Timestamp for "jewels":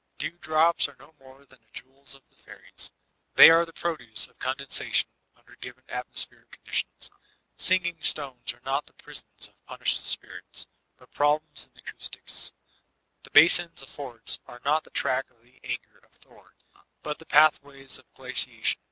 1.73-2.15